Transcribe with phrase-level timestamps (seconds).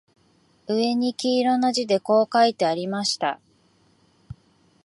[0.67, 3.39] 上に黄色な字でこう書いてありました